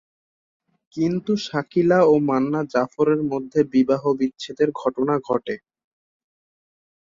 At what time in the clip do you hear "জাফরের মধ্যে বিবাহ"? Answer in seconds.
2.73-4.03